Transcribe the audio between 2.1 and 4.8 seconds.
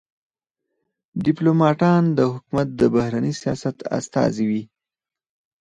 د حکومت د بهرني سیاست استازي وي.